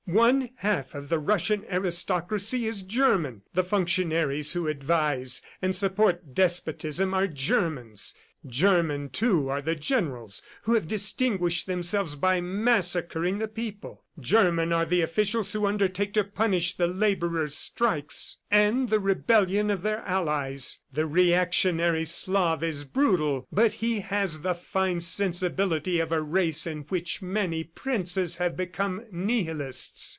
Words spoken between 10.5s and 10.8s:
who